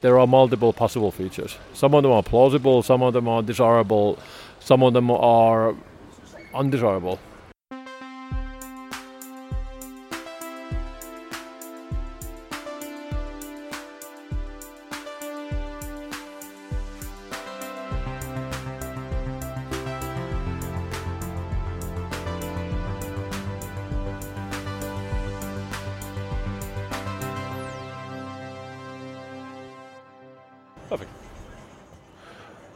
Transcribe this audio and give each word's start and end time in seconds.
There 0.00 0.18
are 0.18 0.26
multiple 0.26 0.72
possible 0.72 1.10
features. 1.10 1.58
Some 1.74 1.94
of 1.94 2.02
them 2.02 2.12
are 2.12 2.22
plausible, 2.22 2.82
some 2.82 3.02
of 3.02 3.12
them 3.12 3.28
are 3.28 3.42
desirable, 3.42 4.18
some 4.58 4.82
of 4.82 4.94
them 4.94 5.10
are 5.10 5.74
undesirable. 6.54 7.18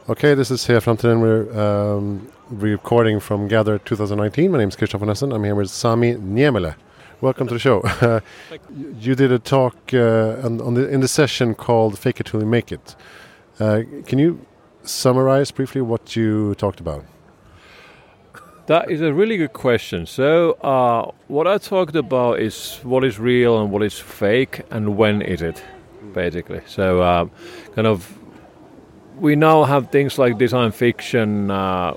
Okay, 0.07 0.35
this 0.35 0.51
is 0.51 0.67
here 0.67 0.79
from 0.81 0.97
Framtiden. 0.97 1.19
We're 1.19 1.59
um, 1.59 2.31
recording 2.51 3.19
from 3.19 3.47
Gather 3.47 3.79
2019. 3.79 4.51
My 4.51 4.59
name 4.59 4.69
is 4.69 4.75
Christopher 4.75 5.03
Nessen. 5.07 5.33
I'm 5.33 5.43
here 5.43 5.55
with 5.55 5.71
Sami 5.71 6.13
Niemelä. 6.13 6.75
Welcome 7.21 7.47
to 7.47 7.55
the 7.55 7.59
show. 7.59 7.81
you 8.99 9.15
did 9.15 9.31
a 9.31 9.39
talk 9.39 9.75
uh, 9.95 10.35
on, 10.43 10.75
the, 10.75 10.87
in 10.87 11.01
the 11.01 11.07
session 11.07 11.55
called 11.55 11.97
"Fake 11.97 12.19
It 12.19 12.27
Till 12.27 12.39
You 12.39 12.45
Make 12.45 12.71
It." 12.71 12.95
Uh, 13.59 13.81
can 14.05 14.19
you 14.19 14.45
summarize 14.83 15.49
briefly 15.49 15.81
what 15.81 16.15
you 16.15 16.53
talked 16.53 16.79
about? 16.79 17.03
That 18.67 18.91
is 18.91 19.01
a 19.01 19.11
really 19.11 19.37
good 19.37 19.53
question. 19.53 20.05
So, 20.05 20.51
uh, 20.61 21.13
what 21.29 21.47
I 21.47 21.57
talked 21.57 21.95
about 21.95 22.39
is 22.39 22.79
what 22.83 23.03
is 23.03 23.17
real 23.17 23.59
and 23.59 23.71
what 23.71 23.81
is 23.81 23.97
fake, 23.97 24.61
and 24.69 24.97
when 24.97 25.23
is 25.23 25.41
it 25.41 25.63
basically. 26.13 26.61
So, 26.67 27.01
uh, 27.01 27.25
kind 27.73 27.87
of, 27.87 28.07
we 29.19 29.35
now 29.35 29.63
have 29.63 29.89
things 29.91 30.17
like 30.17 30.37
design 30.37 30.71
fiction, 30.71 31.51
uh, 31.51 31.93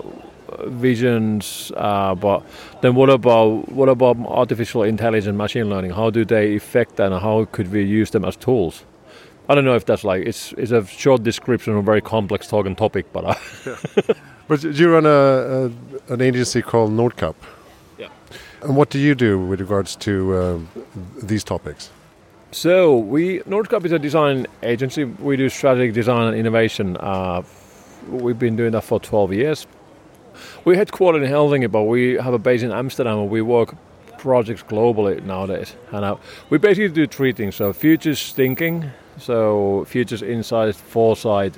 visions, 0.66 1.72
uh, 1.76 2.14
but 2.14 2.42
then 2.80 2.94
what 2.94 3.10
about 3.10 3.68
what 3.70 3.88
about 3.88 4.16
artificial 4.26 4.82
intelligence, 4.82 5.36
machine 5.36 5.68
learning? 5.68 5.92
How 5.92 6.10
do 6.10 6.24
they 6.24 6.56
affect 6.56 6.96
that, 6.96 7.12
and 7.12 7.20
how 7.20 7.46
could 7.46 7.70
we 7.70 7.82
use 7.82 8.10
them 8.10 8.24
as 8.24 8.36
tools? 8.36 8.84
I 9.48 9.54
don't 9.54 9.64
know 9.64 9.74
if 9.74 9.86
that's 9.86 10.04
like 10.04 10.26
it's 10.26 10.52
it's 10.52 10.72
a 10.72 10.84
short 10.86 11.22
description 11.22 11.72
of 11.72 11.78
a 11.78 11.82
very 11.82 12.00
complex 12.00 12.48
talk 12.48 12.66
and 12.66 12.76
topic, 12.76 13.12
but. 13.12 13.24
Uh, 13.24 13.34
but 14.48 14.62
you 14.62 14.90
run 14.90 15.06
a, 15.06 15.70
a, 16.08 16.12
an 16.12 16.20
agency 16.20 16.62
called 16.62 16.90
Nordkapp. 16.90 17.34
Yeah. 17.98 18.08
And 18.62 18.76
what 18.76 18.90
do 18.90 18.98
you 18.98 19.14
do 19.14 19.38
with 19.38 19.60
regards 19.60 19.96
to 19.96 20.34
uh, 20.34 20.58
these 21.22 21.44
topics? 21.44 21.90
So 22.50 22.96
we 22.96 23.40
Nordkapp 23.40 23.84
is 23.84 23.92
a 23.92 23.98
design 23.98 24.46
agency. 24.62 25.04
We 25.04 25.36
do 25.36 25.50
strategic 25.50 25.92
design 25.92 26.28
and 26.28 26.36
innovation. 26.36 26.96
Uh, 26.96 27.42
we've 28.08 28.38
been 28.38 28.56
doing 28.56 28.72
that 28.72 28.84
for 28.84 28.98
12 28.98 29.34
years. 29.34 29.66
We're 30.64 30.82
headquartered 30.82 31.22
in 31.22 31.30
Helsinki, 31.30 31.70
but 31.70 31.82
we 31.82 32.14
have 32.14 32.32
a 32.32 32.38
base 32.38 32.62
in 32.62 32.72
Amsterdam, 32.72 33.18
and 33.18 33.30
we 33.30 33.42
work 33.42 33.74
projects 34.16 34.62
globally 34.62 35.22
nowadays. 35.22 35.76
And 35.92 36.04
uh, 36.04 36.16
we 36.48 36.56
basically 36.56 36.88
do 36.88 37.06
three 37.06 37.32
things: 37.32 37.54
so 37.54 37.74
futures 37.74 38.32
thinking, 38.32 38.90
so 39.18 39.84
futures 39.86 40.22
insight, 40.22 40.74
foresight. 40.74 41.54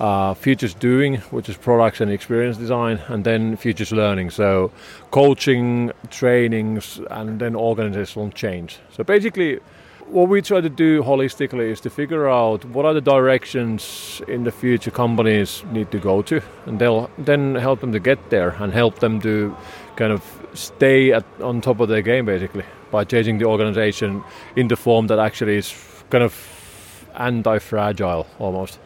Uh, 0.00 0.34
futures 0.34 0.74
doing, 0.74 1.18
which 1.30 1.48
is 1.48 1.56
products 1.56 2.00
and 2.00 2.10
experience 2.10 2.56
design, 2.56 2.98
and 3.06 3.22
then 3.22 3.56
futures 3.56 3.92
learning, 3.92 4.30
so 4.30 4.72
coaching, 5.12 5.92
trainings, 6.10 6.98
and 7.10 7.38
then 7.38 7.54
organizational 7.54 8.28
change. 8.30 8.80
So 8.90 9.04
basically, 9.04 9.60
what 10.08 10.28
we 10.28 10.42
try 10.42 10.60
to 10.60 10.68
do 10.68 11.02
holistically 11.02 11.70
is 11.70 11.80
to 11.80 11.90
figure 11.90 12.28
out 12.28 12.64
what 12.66 12.84
are 12.84 12.94
the 12.94 13.00
directions 13.00 14.20
in 14.28 14.44
the 14.44 14.52
future 14.52 14.90
companies 14.90 15.64
need 15.72 15.90
to 15.90 15.98
go 15.98 16.22
to, 16.22 16.40
and 16.66 16.78
they'll 16.78 17.10
then 17.18 17.54
help 17.54 17.80
them 17.80 17.92
to 17.92 17.98
get 17.98 18.30
there 18.30 18.50
and 18.60 18.72
help 18.72 18.98
them 18.98 19.20
to 19.20 19.56
kind 19.96 20.12
of 20.12 20.22
stay 20.54 21.12
at, 21.12 21.24
on 21.40 21.60
top 21.60 21.80
of 21.80 21.88
their 21.88 22.02
game 22.02 22.26
basically 22.26 22.64
by 22.90 23.04
changing 23.04 23.38
the 23.38 23.44
organization 23.46 24.22
in 24.56 24.68
the 24.68 24.76
form 24.76 25.06
that 25.06 25.18
actually 25.18 25.56
is 25.56 25.74
kind 26.10 26.22
of 26.22 27.06
anti-fragile 27.14 28.26
almost. 28.38 28.78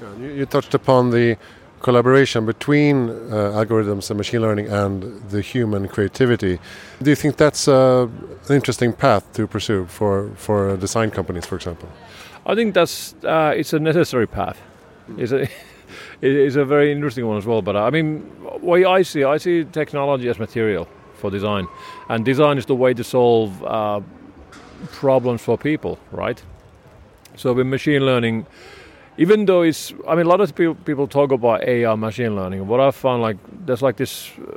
Yeah, 0.00 0.16
you, 0.16 0.28
you 0.28 0.46
touched 0.46 0.74
upon 0.74 1.10
the 1.10 1.36
collaboration 1.84 2.46
between 2.46 3.10
uh, 3.10 3.60
algorithms 3.60 4.10
and 4.10 4.16
machine 4.16 4.40
learning 4.40 4.68
and 4.68 5.02
the 5.30 5.42
human 5.42 5.86
creativity. 5.86 6.58
Do 7.02 7.10
you 7.10 7.16
think 7.16 7.36
that's 7.36 7.68
uh, 7.68 8.08
an 8.48 8.54
interesting 8.56 8.92
path 8.94 9.24
to 9.34 9.46
pursue 9.46 9.84
for, 9.84 10.30
for 10.36 10.78
design 10.78 11.10
companies, 11.10 11.44
for 11.44 11.56
example? 11.56 11.88
I 12.46 12.54
think 12.54 12.72
that's 12.74 13.14
uh, 13.24 13.52
it's 13.54 13.74
a 13.74 13.78
necessary 13.78 14.26
path. 14.26 14.58
It's 15.18 15.32
a 15.32 15.46
it's 16.22 16.56
a 16.56 16.64
very 16.64 16.90
interesting 16.90 17.26
one 17.26 17.36
as 17.36 17.46
well. 17.46 17.62
But 17.62 17.76
I 17.76 17.90
mean, 17.90 18.08
way 18.62 18.84
I 18.84 19.02
see, 19.02 19.22
I 19.34 19.38
see 19.38 19.64
technology 19.64 20.28
as 20.30 20.38
material 20.38 20.88
for 21.20 21.30
design, 21.30 21.66
and 22.08 22.24
design 22.24 22.56
is 22.58 22.66
the 22.66 22.74
way 22.74 22.94
to 22.94 23.04
solve 23.04 23.50
uh, 23.62 24.00
problems 24.92 25.42
for 25.42 25.58
people, 25.58 25.98
right? 26.12 26.42
So 27.36 27.52
with 27.52 27.66
machine 27.66 28.06
learning 28.06 28.46
even 29.16 29.46
though 29.46 29.62
it's 29.62 29.92
i 30.08 30.14
mean 30.14 30.26
a 30.26 30.28
lot 30.28 30.40
of 30.40 30.54
people, 30.54 30.74
people 30.74 31.06
talk 31.06 31.32
about 31.32 31.62
ai 31.62 31.94
machine 31.94 32.34
learning. 32.36 32.66
What 32.66 32.80
i 32.80 32.90
found 32.90 33.22
like 33.22 33.36
there's 33.66 33.82
like 33.82 33.96
this 33.96 34.30
uh, 34.38 34.56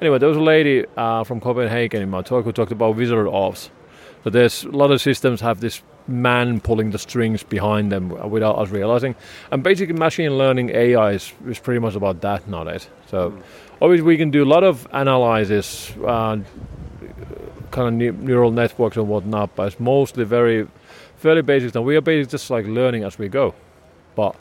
anyway 0.00 0.18
there 0.18 0.28
was 0.28 0.38
a 0.38 0.42
lady 0.42 0.84
uh, 0.96 1.24
from 1.24 1.40
copenhagen 1.40 2.02
in 2.02 2.10
my 2.10 2.22
talk 2.22 2.44
who 2.44 2.52
talked 2.52 2.72
about 2.72 2.96
wizard 2.96 3.26
of 3.26 3.34
Oz 3.34 3.70
so 4.24 4.30
there's 4.30 4.64
a 4.64 4.70
lot 4.70 4.90
of 4.90 5.02
systems 5.02 5.42
have 5.42 5.60
this 5.60 5.82
man 6.08 6.60
pulling 6.60 6.90
the 6.90 6.98
strings 6.98 7.42
behind 7.42 7.92
them 7.92 8.08
without 8.30 8.56
us 8.56 8.70
realizing. 8.70 9.14
And 9.50 9.62
basically 9.62 9.94
machine 9.94 10.38
learning 10.38 10.70
ai 10.70 11.12
is, 11.12 11.32
is 11.46 11.58
pretty 11.58 11.78
much 11.78 11.94
about 11.94 12.22
that 12.22 12.48
nowadays. 12.48 12.88
So 13.06 13.30
mm. 13.30 13.42
obviously 13.82 14.06
we 14.06 14.16
can 14.16 14.30
do 14.30 14.42
a 14.42 14.46
lot 14.46 14.64
of 14.64 14.88
analysis 14.92 15.92
uh, 16.06 16.38
kind 17.70 17.88
of 17.88 17.92
ne- 17.92 18.24
neural 18.24 18.50
networks 18.50 18.96
and 18.96 19.08
whatnot 19.08 19.54
but 19.56 19.66
it's 19.66 19.80
mostly 19.80 20.24
very 20.24 20.66
fairly 21.16 21.42
basic. 21.42 21.74
And 21.74 21.84
we 21.84 21.94
are 21.96 22.00
basically 22.00 22.30
just 22.30 22.48
like 22.48 22.66
learning 22.66 23.04
as 23.04 23.18
we 23.18 23.28
go 23.28 23.54
but 24.14 24.36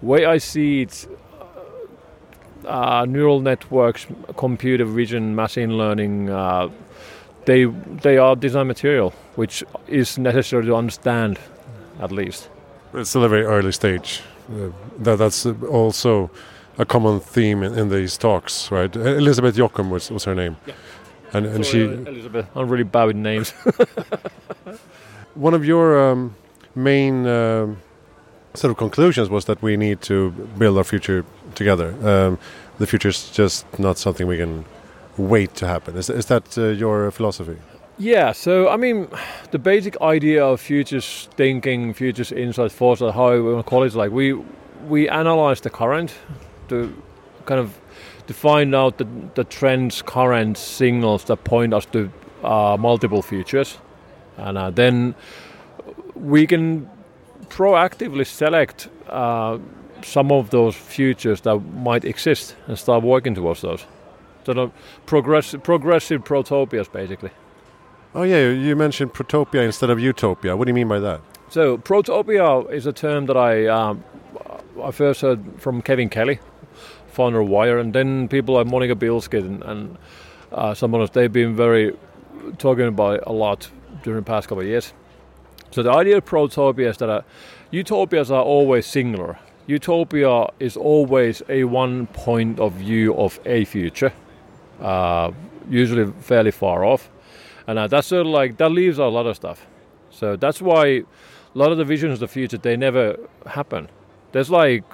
way 0.00 0.24
I 0.24 0.38
see 0.38 0.82
it, 0.82 1.06
uh, 2.66 3.06
neural 3.08 3.40
networks, 3.40 4.06
computer 4.36 4.84
vision, 4.84 5.34
machine 5.34 5.78
learning, 5.78 6.30
uh, 6.30 6.68
they 7.44 7.64
they 7.64 8.18
are 8.18 8.36
design 8.36 8.66
material, 8.66 9.12
which 9.36 9.64
is 9.88 10.18
necessary 10.18 10.64
to 10.66 10.76
understand, 10.76 11.38
at 12.00 12.12
least. 12.12 12.48
It's 12.94 13.10
still 13.10 13.24
a 13.24 13.28
very 13.28 13.44
early 13.44 13.72
stage. 13.72 14.22
Uh, 14.50 14.70
that 14.98 15.16
that's 15.16 15.46
also 15.46 16.30
a 16.78 16.84
common 16.84 17.20
theme 17.20 17.62
in, 17.62 17.78
in, 17.78 17.88
these 17.88 18.16
talks, 18.16 18.70
right? 18.70 18.94
Elizabeth 18.94 19.56
Jochum 19.56 19.90
was, 19.90 20.10
was 20.10 20.24
her 20.24 20.34
name, 20.34 20.56
yeah. 20.66 20.74
and 21.32 21.46
and 21.46 21.64
Sorry, 21.64 21.86
she. 21.86 21.94
Uh, 21.94 22.10
Elizabeth, 22.10 22.46
I'm 22.54 22.68
really 22.68 22.84
bad 22.84 23.04
with 23.04 23.16
names. 23.16 23.50
One 25.34 25.54
of 25.54 25.64
your 25.64 26.10
um, 26.10 26.34
main 26.74 27.26
um, 27.26 27.78
sort 28.54 28.70
of 28.70 28.76
conclusions 28.76 29.28
was 29.30 29.44
that 29.46 29.62
we 29.62 29.76
need 29.76 30.00
to 30.02 30.30
build 30.58 30.76
our 30.76 30.84
future 30.84 31.24
together. 31.54 31.94
Um, 32.02 32.38
the 32.78 32.86
future 32.86 33.08
is 33.08 33.30
just 33.30 33.66
not 33.78 33.98
something 33.98 34.26
we 34.26 34.38
can 34.38 34.64
wait 35.16 35.54
to 35.56 35.66
happen. 35.66 35.96
Is, 35.96 36.10
is 36.10 36.26
that 36.26 36.56
uh, 36.58 36.68
your 36.68 37.10
philosophy? 37.10 37.56
Yeah, 37.98 38.32
so 38.32 38.68
I 38.68 38.76
mean, 38.76 39.08
the 39.50 39.58
basic 39.58 40.00
idea 40.00 40.44
of 40.44 40.60
futures 40.60 41.28
thinking, 41.36 41.94
futures 41.94 42.32
insight, 42.32 42.72
foresight, 42.72 43.14
how 43.14 43.32
we 43.32 43.40
want 43.40 43.64
to 43.64 43.70
call 43.70 43.82
it, 43.84 43.94
like 43.94 44.10
we 44.10 44.32
we 44.88 45.08
analyze 45.08 45.60
the 45.60 45.70
current 45.70 46.14
to 46.68 46.92
kind 47.44 47.60
of 47.60 47.78
to 48.26 48.34
find 48.34 48.74
out 48.74 48.98
the, 48.98 49.06
the 49.34 49.44
trends, 49.44 50.02
current 50.02 50.56
signals 50.56 51.24
that 51.24 51.44
point 51.44 51.74
us 51.74 51.86
to 51.86 52.10
uh, 52.42 52.76
multiple 52.78 53.22
futures, 53.22 53.78
and 54.36 54.56
uh, 54.56 54.70
then 54.70 55.14
we 56.14 56.46
can 56.46 56.88
proactively 57.52 58.26
select 58.26 58.88
uh, 59.08 59.58
some 60.02 60.32
of 60.32 60.50
those 60.50 60.74
futures 60.74 61.42
that 61.42 61.58
might 61.58 62.04
exist 62.04 62.56
and 62.66 62.78
start 62.78 63.04
working 63.04 63.34
towards 63.34 63.60
those. 63.60 63.84
Sort 64.44 64.58
of 64.58 64.72
progressive, 65.06 65.62
progressive 65.62 66.24
protopias, 66.24 66.90
basically. 66.90 67.30
Oh 68.14 68.22
yeah, 68.22 68.50
you 68.50 68.74
mentioned 68.74 69.12
protopia 69.12 69.64
instead 69.64 69.90
of 69.90 70.00
utopia. 70.00 70.56
What 70.56 70.64
do 70.64 70.70
you 70.70 70.74
mean 70.74 70.88
by 70.88 70.98
that? 71.00 71.20
So 71.50 71.78
protopia 71.78 72.70
is 72.72 72.86
a 72.86 72.92
term 72.92 73.26
that 73.26 73.36
I 73.36 73.66
um, 73.66 74.02
I 74.82 74.90
first 74.90 75.20
heard 75.20 75.40
from 75.58 75.82
Kevin 75.82 76.08
Kelly, 76.08 76.40
founder 77.08 77.40
of 77.40 77.48
Wire, 77.48 77.78
and 77.78 77.92
then 77.92 78.28
people 78.28 78.54
like 78.54 78.66
Monica 78.66 78.96
Bielskyte 78.96 79.44
and, 79.44 79.62
and 79.62 79.98
uh, 80.50 80.74
some 80.74 80.94
others. 80.94 81.10
They've 81.10 81.32
been 81.32 81.54
very 81.54 81.94
talking 82.58 82.86
about 82.86 83.16
it 83.16 83.24
a 83.26 83.32
lot 83.32 83.70
during 84.02 84.20
the 84.20 84.26
past 84.26 84.48
couple 84.48 84.62
of 84.62 84.68
years. 84.68 84.92
So 85.72 85.82
the 85.82 85.90
idea 85.90 86.18
of 86.18 86.26
protopia 86.26 86.90
is 86.90 86.98
that 86.98 87.08
uh, 87.08 87.22
utopias 87.70 88.30
are 88.30 88.42
always 88.42 88.86
singular. 88.86 89.38
Utopia 89.66 90.46
is 90.60 90.76
always 90.76 91.42
a 91.48 91.64
one 91.64 92.08
point 92.08 92.60
of 92.60 92.74
view 92.74 93.14
of 93.16 93.40
a 93.46 93.64
future, 93.64 94.12
uh, 94.80 95.32
usually 95.70 96.12
fairly 96.20 96.50
far 96.50 96.84
off, 96.84 97.08
and 97.66 97.78
uh, 97.78 97.86
that's 97.86 98.08
sort 98.08 98.26
of 98.26 98.32
like 98.32 98.58
that 98.58 98.70
leaves 98.70 98.98
a 98.98 99.06
lot 99.06 99.26
of 99.26 99.34
stuff. 99.34 99.66
So 100.10 100.36
that's 100.36 100.60
why 100.60 100.86
a 100.86 101.04
lot 101.54 101.72
of 101.72 101.78
the 101.78 101.84
visions 101.84 102.14
of 102.14 102.20
the 102.20 102.28
future 102.28 102.58
they 102.58 102.76
never 102.76 103.16
happen. 103.46 103.88
There's 104.32 104.50
like 104.50 104.84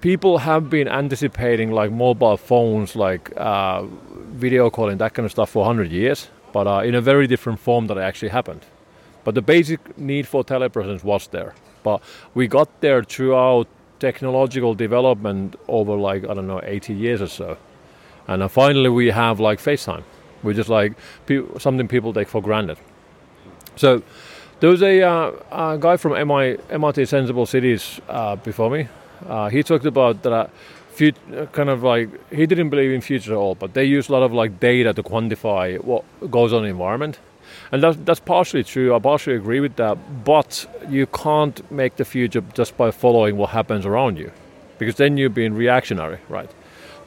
people 0.00 0.38
have 0.38 0.68
been 0.68 0.88
anticipating 0.88 1.70
like 1.70 1.92
mobile 1.92 2.36
phones, 2.36 2.96
like 2.96 3.32
uh, 3.36 3.84
video 4.32 4.70
calling, 4.70 4.98
that 4.98 5.14
kind 5.14 5.24
of 5.24 5.30
stuff 5.30 5.50
for 5.50 5.64
100 5.64 5.92
years, 5.92 6.30
but 6.52 6.66
uh, 6.66 6.80
in 6.80 6.96
a 6.96 7.00
very 7.00 7.28
different 7.28 7.60
form 7.60 7.86
that 7.86 7.96
actually 7.96 8.30
happened. 8.30 8.66
But 9.24 9.34
the 9.34 9.42
basic 9.42 9.98
need 9.98 10.26
for 10.26 10.44
telepresence 10.44 11.04
was 11.04 11.28
there. 11.28 11.54
But 11.82 12.02
we 12.34 12.46
got 12.46 12.80
there 12.80 13.02
throughout 13.02 13.68
technological 13.98 14.74
development 14.74 15.56
over 15.68 15.94
like, 15.94 16.24
I 16.28 16.34
don't 16.34 16.46
know, 16.46 16.60
80 16.62 16.94
years 16.94 17.22
or 17.22 17.28
so. 17.28 17.56
And 18.26 18.42
uh, 18.42 18.48
finally 18.48 18.88
we 18.88 19.08
have 19.10 19.40
like 19.40 19.60
FaceTime, 19.60 20.02
which 20.42 20.58
is 20.58 20.68
like 20.68 20.94
pe- 21.26 21.42
something 21.58 21.88
people 21.88 22.12
take 22.12 22.28
for 22.28 22.42
granted. 22.42 22.78
So 23.76 24.02
there 24.60 24.70
was 24.70 24.82
a, 24.82 25.02
uh, 25.02 25.32
a 25.50 25.78
guy 25.78 25.96
from 25.96 26.12
MI, 26.12 26.56
MIT 26.70 27.02
Senseable 27.02 27.46
Cities 27.46 28.00
uh, 28.08 28.36
before 28.36 28.70
me. 28.70 28.88
Uh, 29.28 29.48
he 29.48 29.62
talked 29.62 29.86
about 29.86 30.22
that 30.22 30.50
fut- 30.90 31.52
kind 31.52 31.68
of 31.68 31.82
like 31.82 32.08
he 32.32 32.46
didn't 32.46 32.70
believe 32.70 32.92
in 32.92 33.00
future 33.00 33.32
at 33.32 33.36
all, 33.36 33.54
but 33.54 33.74
they 33.74 33.84
use 33.84 34.08
a 34.08 34.12
lot 34.12 34.22
of 34.22 34.32
like 34.32 34.60
data 34.60 34.92
to 34.92 35.02
quantify 35.02 35.82
what 35.82 36.04
goes 36.30 36.52
on 36.52 36.58
in 36.58 36.64
the 36.64 36.70
environment. 36.70 37.18
And 37.70 37.82
that's, 37.82 37.96
that's 37.98 38.20
partially 38.20 38.64
true. 38.64 38.94
I 38.94 38.98
partially 38.98 39.36
agree 39.36 39.60
with 39.60 39.76
that. 39.76 40.24
But 40.24 40.66
you 40.88 41.06
can't 41.06 41.70
make 41.70 41.96
the 41.96 42.04
future 42.04 42.42
just 42.54 42.76
by 42.76 42.90
following 42.90 43.36
what 43.36 43.50
happens 43.50 43.86
around 43.86 44.18
you, 44.18 44.32
because 44.78 44.96
then 44.96 45.16
you're 45.16 45.30
being 45.30 45.54
reactionary, 45.54 46.18
right? 46.28 46.50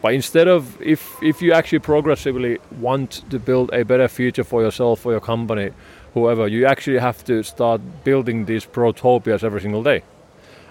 But 0.02 0.13
instead 0.13 0.48
of 0.48 0.80
if 0.81 1.22
if 1.24 1.42
you 1.42 1.54
actually 1.54 1.80
progressively 1.80 2.60
want 2.80 3.24
to 3.31 3.40
build 3.40 3.74
a 3.74 3.84
better 3.84 4.07
future 4.07 4.44
for 4.44 4.62
yourself, 4.62 5.00
for 5.00 5.12
your 5.12 5.22
company, 5.22 5.72
whoever, 6.13 6.48
you 6.48 6.66
actually 6.66 7.00
have 7.00 7.24
to 7.25 7.44
start 7.44 7.81
building 8.04 8.46
these 8.46 8.66
protopias 8.66 9.44
every 9.44 9.62
single 9.62 9.84
day. 9.84 10.04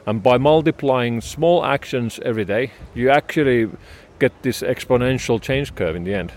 And 0.06 0.22
by 0.22 0.38
multiplying 0.38 1.20
small 1.20 1.64
actions 1.64 2.20
every 2.22 2.44
day, 2.44 2.70
you 2.94 3.10
actually 3.10 3.70
get 4.18 4.32
this 4.42 4.62
exponential 4.62 5.40
change 5.40 5.74
curve 5.74 5.96
in 5.96 6.04
the 6.04 6.14
end. 6.14 6.32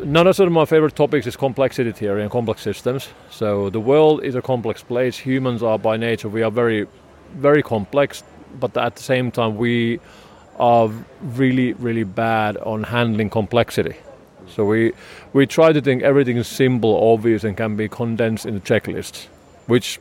Another 0.00 0.30
of 0.30 0.52
my 0.52 0.64
favorite 0.64 0.96
topics 0.96 1.26
is 1.26 1.36
complexity 1.36 1.92
theory 1.92 2.22
and 2.22 2.30
complex 2.30 2.62
systems. 2.62 3.10
So 3.30 3.70
the 3.70 3.78
world 3.78 4.24
is 4.24 4.34
a 4.34 4.42
complex 4.42 4.82
place. 4.82 5.18
Humans 5.18 5.62
are 5.62 5.78
by 5.78 5.96
nature, 5.96 6.28
we 6.28 6.42
are 6.42 6.50
very, 6.50 6.86
very 7.34 7.62
complex, 7.62 8.24
but 8.58 8.76
at 8.76 8.96
the 8.96 9.02
same 9.02 9.30
time, 9.30 9.56
we 9.56 10.00
are 10.58 10.90
really, 11.20 11.74
really 11.74 12.04
bad 12.04 12.56
on 12.56 12.84
handling 12.84 13.30
complexity. 13.30 13.96
So 14.48 14.64
we 14.64 14.92
we 15.32 15.46
try 15.46 15.72
to 15.72 15.80
think 15.80 16.02
everything 16.02 16.36
is 16.36 16.48
simple, 16.48 17.12
obvious, 17.12 17.44
and 17.44 17.56
can 17.56 17.76
be 17.76 17.88
condensed 17.88 18.46
in 18.46 18.56
a 18.56 18.60
checklist, 18.60 19.28
which, 19.66 20.00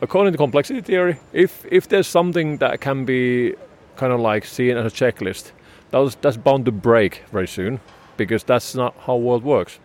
according 0.00 0.32
to 0.32 0.38
complexity 0.38 0.80
theory, 0.82 1.18
if 1.32 1.64
if 1.70 1.88
there's 1.88 2.06
something 2.06 2.58
that 2.58 2.80
can 2.80 3.04
be 3.04 3.54
kind 3.96 4.12
of 4.12 4.20
like 4.20 4.44
seen 4.44 4.76
as 4.76 4.86
a 4.86 4.94
checklist, 4.94 5.52
that's 5.90 6.14
that's 6.16 6.36
bound 6.36 6.64
to 6.66 6.72
break 6.72 7.22
very 7.32 7.48
soon, 7.48 7.80
because 8.16 8.44
that's 8.44 8.74
not 8.74 8.94
how 9.06 9.14
the 9.18 9.24
world 9.24 9.44
works. 9.44 9.78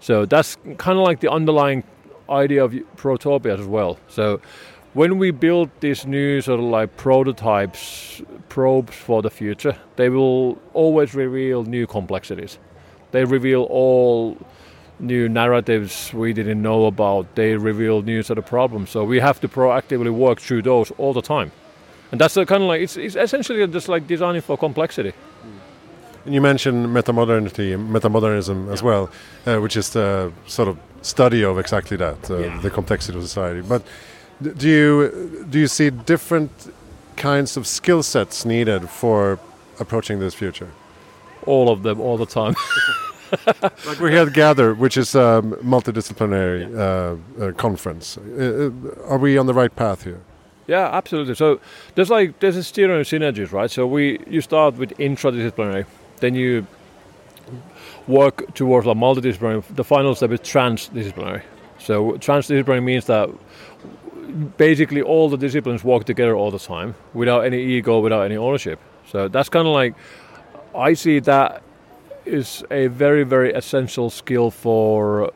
So 0.00 0.26
that's 0.26 0.56
kind 0.78 0.98
of 0.98 1.04
like 1.04 1.20
the 1.20 1.30
underlying 1.30 1.84
idea 2.28 2.64
of 2.64 2.72
protopias 2.96 3.60
as 3.60 3.66
well. 3.66 3.98
So 4.08 4.40
when 4.94 5.18
we 5.18 5.30
build 5.30 5.70
these 5.80 6.06
new 6.06 6.40
sort 6.40 6.60
of 6.60 6.66
like 6.66 6.96
prototypes, 6.96 8.22
probes 8.48 8.94
for 8.94 9.22
the 9.22 9.30
future, 9.30 9.76
they 9.96 10.08
will 10.08 10.58
always 10.72 11.14
reveal 11.14 11.64
new 11.64 11.86
complexities. 11.86 12.58
They 13.12 13.24
reveal 13.24 13.62
all 13.64 14.36
new 14.98 15.28
narratives 15.28 16.12
we 16.14 16.32
didn't 16.32 16.62
know 16.62 16.86
about. 16.86 17.34
They 17.34 17.56
reveal 17.56 18.02
new 18.02 18.22
sort 18.22 18.38
of 18.38 18.46
problems. 18.46 18.90
So 18.90 19.04
we 19.04 19.20
have 19.20 19.40
to 19.40 19.48
proactively 19.48 20.10
work 20.10 20.40
through 20.40 20.62
those 20.62 20.90
all 20.92 21.12
the 21.12 21.22
time. 21.22 21.52
And 22.10 22.20
that's 22.20 22.34
kind 22.34 22.62
of 22.62 22.62
like, 22.62 22.80
it's, 22.82 22.96
it's 22.96 23.16
essentially 23.16 23.66
just 23.66 23.88
like 23.88 24.06
designing 24.06 24.40
for 24.40 24.56
complexity. 24.56 25.10
Mm. 25.10 25.58
And 26.26 26.34
you 26.34 26.40
mentioned 26.40 26.88
metamodernity, 26.88 27.72
and 27.74 27.88
metamodernism 27.90 28.72
as 28.72 28.82
well, 28.82 29.08
uh, 29.46 29.58
which 29.58 29.76
is 29.76 29.90
the 29.90 30.32
sort 30.46 30.68
of 30.68 30.76
study 31.02 31.44
of 31.44 31.58
exactly 31.58 31.96
that, 31.96 32.30
uh, 32.30 32.38
yeah. 32.38 32.60
the 32.60 32.70
complexity 32.70 33.16
of 33.16 33.24
society. 33.24 33.62
But 33.62 33.82
do 34.42 34.68
you 34.68 35.46
do 35.48 35.58
you 35.58 35.68
see 35.68 35.90
different 35.90 36.50
kinds 37.16 37.56
of 37.56 37.66
skill 37.66 38.02
sets 38.02 38.44
needed 38.44 38.90
for 38.90 39.38
approaching 39.78 40.18
this 40.18 40.34
future? 40.34 40.68
All 41.46 41.70
of 41.70 41.82
them, 41.82 42.00
all 42.00 42.18
the 42.18 42.26
time. 42.26 42.54
like 43.86 44.00
we 44.00 44.12
had 44.12 44.32
Gather, 44.32 44.74
which 44.74 44.96
is 44.96 45.14
a 45.14 45.42
multidisciplinary 45.62 46.64
uh, 46.74 47.44
uh, 47.44 47.52
conference. 47.52 48.18
Uh, 48.18 48.70
uh, 48.70 49.10
are 49.12 49.18
we 49.18 49.38
on 49.38 49.46
the 49.46 49.54
right 49.54 49.74
path 49.74 50.04
here? 50.04 50.20
Yeah, 50.66 50.88
absolutely. 50.92 51.34
So 51.34 51.60
there's 51.94 52.10
like 52.10 52.40
there's 52.40 52.56
a 52.56 52.62
steering 52.64 53.02
synergies, 53.04 53.52
right? 53.52 53.70
So 53.70 53.86
we 53.86 54.18
you 54.28 54.40
start 54.40 54.76
with 54.76 54.90
intradisciplinary, 54.98 55.86
then 56.20 56.34
you 56.34 56.66
work 58.06 58.54
towards 58.54 58.86
a 58.86 58.90
multidisciplinary. 58.90 59.64
The 59.74 59.84
final 59.84 60.14
step 60.14 60.30
is 60.30 60.40
transdisciplinary. 60.40 61.42
So 61.78 62.12
transdisciplinary 62.12 62.82
means 62.82 63.06
that 63.06 63.28
basically 64.56 65.02
all 65.02 65.28
the 65.28 65.36
disciplines 65.36 65.84
work 65.84 66.04
together 66.04 66.34
all 66.34 66.50
the 66.50 66.58
time 66.58 66.94
without 67.14 67.40
any 67.40 67.62
ego, 67.62 68.00
without 68.00 68.22
any 68.22 68.36
ownership. 68.36 68.78
So 69.06 69.28
that's 69.28 69.48
kind 69.48 69.66
of 69.66 69.74
like 69.74 69.94
I 70.74 70.94
see 70.94 71.20
that 71.20 71.62
is 72.24 72.64
a 72.70 72.88
very 72.88 73.22
very 73.22 73.52
essential 73.52 74.10
skill 74.10 74.50
for 74.50 75.32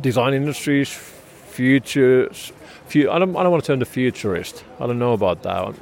design 0.00 0.34
industries, 0.34 0.90
futures. 0.90 2.52
I 2.96 3.18
don't, 3.18 3.36
I 3.36 3.42
don't 3.42 3.50
want 3.50 3.64
to 3.64 3.66
turn 3.66 3.80
to 3.80 3.84
futurist. 3.84 4.64
I 4.78 4.86
don't 4.86 4.98
know 4.98 5.12
about 5.12 5.42
that. 5.42 5.74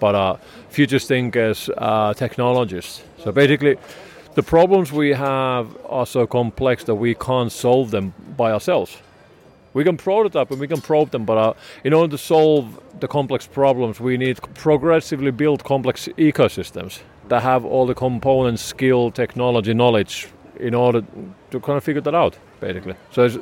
But 0.00 0.14
uh, 0.14 0.36
futures 0.70 1.06
thinkers, 1.06 1.70
uh, 1.76 2.14
technologists. 2.14 3.02
So 3.18 3.32
basically, 3.32 3.76
the 4.34 4.42
problems 4.42 4.92
we 4.92 5.10
have 5.10 5.76
are 5.86 6.06
so 6.06 6.26
complex 6.26 6.84
that 6.84 6.94
we 6.94 7.14
can't 7.14 7.52
solve 7.52 7.90
them 7.90 8.14
by 8.36 8.52
ourselves. 8.52 8.96
We 9.74 9.84
can 9.84 9.96
prototype 9.96 10.50
and 10.50 10.60
we 10.60 10.68
can 10.68 10.80
probe 10.80 11.10
them, 11.10 11.24
but 11.24 11.38
uh, 11.38 11.54
in 11.82 11.94
order 11.94 12.10
to 12.10 12.18
solve 12.18 12.78
the 13.00 13.08
complex 13.08 13.46
problems, 13.46 14.00
we 14.00 14.16
need 14.16 14.38
progressively 14.54 15.30
build 15.30 15.64
complex 15.64 16.08
ecosystems 16.18 17.00
that 17.28 17.42
have 17.42 17.64
all 17.64 17.86
the 17.86 17.94
components, 17.94 18.62
skill, 18.62 19.10
technology, 19.10 19.72
knowledge 19.72 20.28
in 20.60 20.74
order 20.74 21.02
to 21.50 21.60
kind 21.60 21.78
of 21.78 21.84
figure 21.84 22.02
that 22.02 22.14
out, 22.14 22.36
basically. 22.60 22.94
So 23.12 23.24
it's 23.24 23.38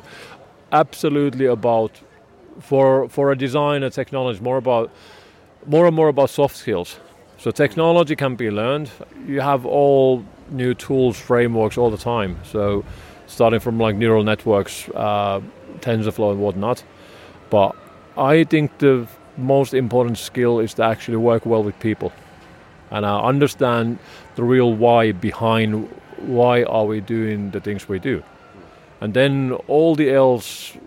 absolutely 0.71 1.47
about 1.47 1.99
for 2.59 3.09
for 3.09 3.31
a 3.31 3.37
designer, 3.37 3.89
technology 3.89 4.39
more 4.41 4.57
about 4.57 4.91
more 5.65 5.85
and 5.87 5.95
more 5.95 6.09
about 6.09 6.29
soft 6.29 6.55
skills. 6.55 6.99
So 7.37 7.51
technology 7.51 8.15
can 8.15 8.35
be 8.35 8.51
learned. 8.51 8.89
You 9.27 9.41
have 9.41 9.65
all 9.65 10.23
new 10.49 10.73
tools, 10.73 11.17
frameworks 11.17 11.77
all 11.77 11.89
the 11.89 11.97
time. 11.97 12.37
So 12.43 12.83
starting 13.27 13.59
from 13.59 13.79
like 13.79 13.95
neural 13.95 14.23
networks. 14.23 14.89
Uh, 14.89 15.41
TensorFlow 15.81 16.31
and 16.31 16.39
whatnot. 16.39 16.83
But 17.49 17.75
I 18.17 18.43
think 18.43 18.77
the 18.77 19.07
most 19.37 19.73
important 19.73 20.17
skill 20.17 20.59
is 20.59 20.73
to 20.75 20.83
actually 20.83 21.17
work 21.17 21.45
well 21.45 21.63
with 21.63 21.79
people 21.79 22.11
and 22.91 23.05
uh, 23.05 23.21
understand 23.21 23.97
the 24.35 24.43
real 24.43 24.73
why 24.73 25.11
behind 25.11 25.89
why 26.17 26.63
are 26.63 26.85
we 26.85 27.01
doing 27.01 27.51
the 27.51 27.59
things 27.59 27.89
we 27.89 27.99
do. 27.99 28.23
And 28.99 29.13
then 29.13 29.53
all 29.67 29.95
the 29.95 30.11
else 30.11 30.77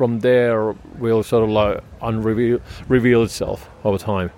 from 0.00 0.20
there 0.20 0.74
will 0.98 1.22
sort 1.22 1.44
of 1.44 1.50
like 1.50 1.84
unreveal 2.00 2.58
reveal 2.88 3.22
itself 3.22 3.68
over 3.84 3.98
time. 3.98 4.30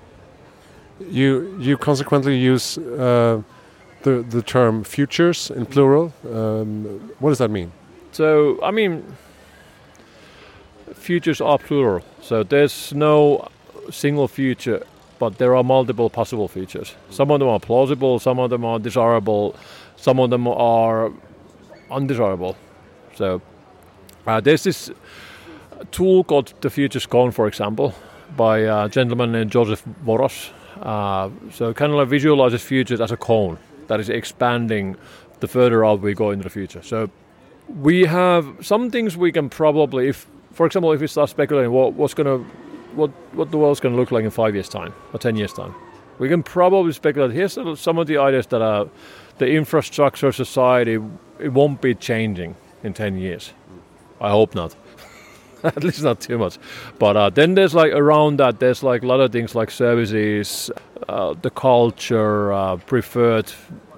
You 1.08 1.56
you 1.60 1.76
consequently 1.78 2.36
use 2.36 2.78
uh, 2.78 3.42
the 4.02 4.24
the 4.34 4.42
term 4.42 4.82
futures 4.82 5.52
in 5.52 5.66
plural. 5.66 6.12
Um, 6.24 6.84
what 7.20 7.30
does 7.30 7.38
that 7.38 7.50
mean? 7.50 7.70
So 8.10 8.58
I 8.68 8.72
mean, 8.72 9.04
futures 10.94 11.40
are 11.40 11.58
plural, 11.58 12.02
so 12.20 12.42
there's 12.42 12.92
no 12.92 13.46
single 13.90 14.26
future, 14.26 14.82
but 15.20 15.38
there 15.38 15.54
are 15.54 15.62
multiple 15.62 16.10
possible 16.10 16.48
futures. 16.48 16.96
Some 17.10 17.30
of 17.30 17.38
them 17.38 17.48
are 17.48 17.60
plausible, 17.60 18.18
some 18.18 18.42
of 18.42 18.50
them 18.50 18.64
are 18.64 18.80
desirable, 18.80 19.54
some 19.96 20.18
of 20.18 20.30
them 20.30 20.48
are 20.48 21.12
undesirable. 21.88 22.56
So 23.14 23.40
uh, 24.26 24.40
there's 24.40 24.64
this 24.64 24.90
tool 25.90 26.24
called 26.24 26.54
the 26.60 26.70
Futures 26.70 27.06
Cone, 27.06 27.30
for 27.30 27.46
example, 27.46 27.94
by 28.36 28.58
a 28.58 28.88
gentleman 28.88 29.32
named 29.32 29.50
Joseph 29.50 29.84
Voros. 30.04 30.50
Uh, 30.80 31.30
so 31.50 31.72
kind 31.74 31.92
of 31.92 31.98
like 31.98 32.08
visualizes 32.08 32.62
futures 32.62 33.00
as 33.00 33.12
a 33.12 33.16
cone 33.16 33.58
that 33.86 34.00
is 34.00 34.08
expanding 34.08 34.96
the 35.40 35.46
further 35.46 35.84
out 35.84 36.00
we 36.00 36.14
go 36.14 36.30
into 36.30 36.42
the 36.42 36.50
future. 36.50 36.82
So 36.82 37.10
we 37.68 38.04
have 38.06 38.46
some 38.60 38.90
things 38.90 39.16
we 39.16 39.32
can 39.32 39.48
probably, 39.48 40.08
if 40.08 40.26
for 40.52 40.66
example, 40.66 40.92
if 40.92 41.00
we 41.00 41.06
start 41.06 41.30
speculating 41.30 41.72
what, 41.72 41.94
what's 41.94 42.14
going 42.14 42.26
to, 42.26 42.44
what, 42.94 43.10
what 43.32 43.50
the 43.50 43.58
world's 43.58 43.80
going 43.80 43.94
to 43.94 44.00
look 44.00 44.10
like 44.10 44.24
in 44.24 44.30
five 44.30 44.54
years' 44.54 44.68
time 44.68 44.92
or 45.12 45.18
ten 45.18 45.36
years' 45.36 45.52
time, 45.52 45.74
we 46.18 46.28
can 46.28 46.42
probably 46.42 46.92
speculate. 46.92 47.32
Here's 47.32 47.58
some 47.80 47.98
of 47.98 48.06
the 48.06 48.18
ideas 48.18 48.46
that 48.48 48.62
are 48.62 48.88
the 49.38 49.48
infrastructure 49.48 50.32
society. 50.32 50.98
It 51.38 51.52
won't 51.52 51.80
be 51.80 51.94
changing 51.94 52.54
in 52.82 52.92
ten 52.92 53.16
years. 53.16 53.52
I 54.20 54.30
hope 54.30 54.54
not. 54.54 54.76
at 55.76 55.84
least 55.84 56.02
not 56.02 56.20
too 56.20 56.38
much. 56.38 56.58
But 56.98 57.16
uh, 57.16 57.30
then 57.30 57.54
there's 57.54 57.74
like 57.74 57.92
around 57.92 58.38
that, 58.38 58.60
there's 58.60 58.82
like 58.82 59.02
a 59.02 59.06
lot 59.06 59.20
of 59.20 59.32
things 59.32 59.54
like 59.54 59.70
services, 59.70 60.70
uh, 61.08 61.34
the 61.40 61.50
culture, 61.50 62.52
uh, 62.52 62.76
preferred 62.76 63.52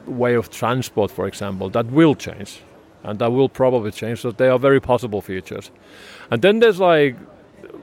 way 0.06 0.34
of 0.34 0.50
transport, 0.50 1.10
for 1.10 1.26
example, 1.26 1.70
that 1.70 1.86
will 1.86 2.14
change, 2.14 2.60
and 3.02 3.18
that 3.18 3.32
will 3.32 3.48
probably 3.48 3.90
change. 3.90 4.20
So 4.20 4.30
they 4.32 4.48
are 4.48 4.58
very 4.58 4.80
possible 4.80 5.20
futures. 5.20 5.70
And 6.30 6.42
then 6.42 6.60
there's 6.60 6.80
like 6.80 7.16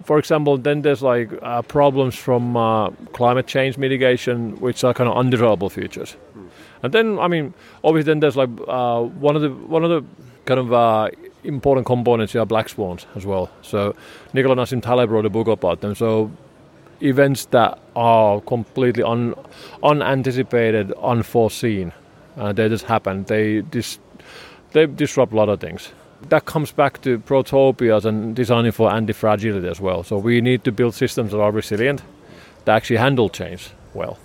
for 0.03 0.17
example, 0.17 0.57
then 0.57 0.81
there's 0.81 1.01
like 1.01 1.29
uh, 1.41 1.61
problems 1.61 2.15
from 2.15 2.57
uh, 2.57 2.89
climate 3.13 3.47
change 3.47 3.77
mitigation, 3.77 4.59
which 4.59 4.83
are 4.83 4.93
kind 4.93 5.09
of 5.09 5.15
undesirable 5.15 5.69
features. 5.69 6.15
Mm. 6.37 6.49
And 6.83 6.93
then, 6.93 7.19
I 7.19 7.27
mean, 7.27 7.53
obviously, 7.83 8.11
then 8.11 8.19
there's 8.19 8.37
like 8.37 8.49
uh, 8.67 9.01
one 9.01 9.35
of 9.35 9.41
the 9.41 9.49
one 9.49 9.83
of 9.83 9.89
the 9.89 10.03
kind 10.45 10.59
of 10.59 10.73
uh, 10.73 11.09
important 11.43 11.85
components 11.85 12.35
are 12.35 12.45
black 12.45 12.69
swans 12.69 13.05
as 13.15 13.25
well. 13.25 13.49
So 13.61 13.95
Nicola 14.33 14.55
Nassim 14.55 14.81
Taleb 14.81 15.09
wrote 15.09 15.25
a 15.25 15.29
book 15.29 15.47
about 15.47 15.81
them. 15.81 15.95
So 15.95 16.31
events 17.01 17.45
that 17.45 17.79
are 17.95 18.41
completely 18.41 19.03
un, 19.03 19.35
unanticipated, 19.83 20.91
unforeseen, 20.93 21.93
uh, 22.37 22.53
they 22.53 22.69
just 22.69 22.85
happen. 22.85 23.23
They 23.23 23.61
dis, 23.61 23.99
they 24.71 24.85
disrupt 24.85 25.33
a 25.33 25.35
lot 25.35 25.49
of 25.49 25.59
things 25.59 25.91
that 26.29 26.45
comes 26.45 26.71
back 26.71 27.01
to 27.01 27.19
protopias 27.19 28.05
and 28.05 28.35
designing 28.35 28.71
for 28.71 28.91
anti-fragility 28.91 29.67
as 29.67 29.79
well. 29.79 30.03
So 30.03 30.17
we 30.17 30.41
need 30.41 30.63
to 30.65 30.71
build 30.71 30.93
systems 30.93 31.31
that 31.31 31.39
are 31.39 31.51
resilient, 31.51 32.03
that 32.65 32.75
actually 32.75 32.97
handle 32.97 33.29
change 33.29 33.71
well. 33.93 34.17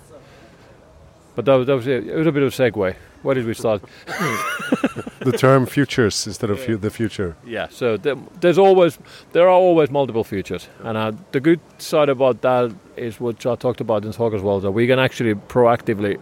But 1.35 1.45
that, 1.45 1.55
was, 1.55 1.67
that 1.67 1.75
was, 1.75 1.87
it 1.87 2.15
was 2.15 2.27
a 2.27 2.31
bit 2.31 2.43
of 2.43 2.53
a 2.53 2.55
segue. 2.55 2.95
Where 3.23 3.35
did 3.35 3.45
we 3.45 3.53
start? 3.53 3.81
the 5.19 5.31
term 5.31 5.65
futures 5.65 6.27
instead 6.27 6.49
of 6.49 6.59
fu- 6.59 6.77
the 6.77 6.89
future. 6.89 7.35
Yeah. 7.45 7.67
So 7.69 7.97
there's 7.97 8.57
always 8.57 8.99
there 9.31 9.43
are 9.43 9.51
always 9.51 9.89
multiple 9.89 10.23
futures, 10.23 10.67
and 10.83 10.97
uh, 10.97 11.11
the 11.31 11.39
good 11.39 11.59
side 11.77 12.09
about 12.09 12.41
that 12.41 12.73
is 12.95 13.19
what 13.19 13.45
I 13.45 13.55
talked 13.55 13.81
about 13.81 14.05
in 14.05 14.11
talk 14.11 14.33
as 14.33 14.41
well. 14.41 14.59
That 14.59 14.71
we 14.71 14.87
can 14.87 14.99
actually 14.99 15.35
proactively 15.35 16.19